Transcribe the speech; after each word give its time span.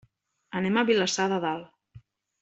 Anem 0.59 0.79
a 0.81 0.83
Vilassar 0.91 1.27
de 1.33 1.37
Dalt. 1.47 2.01